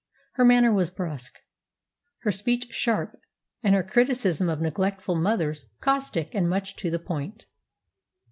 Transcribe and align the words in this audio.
Her 0.31 0.43
manner 0.45 0.73
was 0.73 0.89
brusque, 0.89 1.37
her 2.21 2.31
speech 2.31 2.69
sharp, 2.73 3.21
and 3.61 3.75
her 3.75 3.83
criticism 3.83 4.49
of 4.49 4.59
neglectful 4.59 5.13
mothers 5.13 5.67
caustic 5.79 6.33
and 6.33 6.49
much 6.49 6.75
to 6.77 6.89
the 6.89 6.97
point. 6.97 7.45